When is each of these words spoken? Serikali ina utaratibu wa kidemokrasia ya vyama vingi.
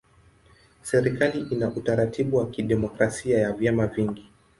Serikali 0.83 1.39
ina 1.39 1.69
utaratibu 1.69 2.37
wa 2.37 2.49
kidemokrasia 2.49 3.37
ya 3.39 3.53
vyama 3.53 3.87
vingi. 3.87 4.29